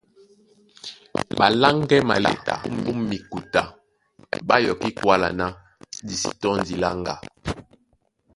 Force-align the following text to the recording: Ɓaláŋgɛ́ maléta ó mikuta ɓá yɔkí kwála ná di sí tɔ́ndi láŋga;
Ɓaláŋgɛ́ 1.37 1.99
maléta 2.09 2.53
ó 2.89 2.91
mikuta 3.09 3.61
ɓá 4.47 4.55
yɔkí 4.65 4.89
kwála 4.97 5.29
ná 5.39 5.45
di 6.05 6.13
sí 6.21 6.29
tɔ́ndi 6.41 6.75
láŋga; 6.83 7.13